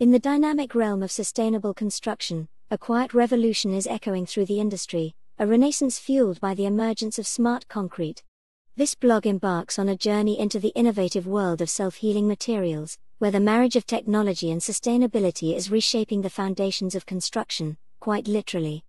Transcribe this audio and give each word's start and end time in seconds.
In 0.00 0.12
the 0.12 0.20
dynamic 0.20 0.76
realm 0.76 1.02
of 1.02 1.10
sustainable 1.10 1.74
construction, 1.74 2.46
a 2.70 2.78
quiet 2.78 3.14
revolution 3.14 3.74
is 3.74 3.88
echoing 3.88 4.26
through 4.26 4.44
the 4.44 4.60
industry, 4.60 5.16
a 5.40 5.46
renaissance 5.46 5.98
fueled 5.98 6.38
by 6.38 6.54
the 6.54 6.66
emergence 6.66 7.18
of 7.18 7.26
smart 7.26 7.66
concrete. 7.66 8.22
This 8.76 8.94
blog 8.94 9.26
embarks 9.26 9.76
on 9.76 9.88
a 9.88 9.96
journey 9.96 10.38
into 10.38 10.60
the 10.60 10.72
innovative 10.76 11.26
world 11.26 11.60
of 11.60 11.68
self 11.68 11.96
healing 11.96 12.28
materials, 12.28 12.96
where 13.18 13.32
the 13.32 13.40
marriage 13.40 13.74
of 13.74 13.86
technology 13.86 14.52
and 14.52 14.60
sustainability 14.60 15.56
is 15.56 15.68
reshaping 15.68 16.22
the 16.22 16.30
foundations 16.30 16.94
of 16.94 17.04
construction, 17.04 17.76
quite 17.98 18.28
literally. 18.28 18.84